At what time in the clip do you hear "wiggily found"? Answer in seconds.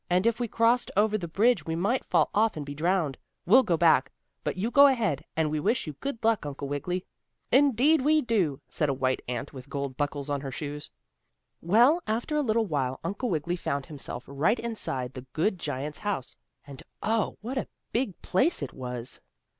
13.29-13.85